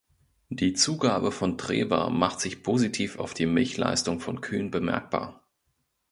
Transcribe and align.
Die 0.49 0.73
Zugabe 0.73 1.31
von 1.31 1.59
Treber 1.59 2.09
macht 2.09 2.39
sich 2.41 2.63
positiv 2.63 3.19
auf 3.19 3.35
die 3.35 3.45
Milchleistung 3.45 4.19
von 4.19 4.41
Kühen 4.41 4.71
bemerkbar. 4.71 5.45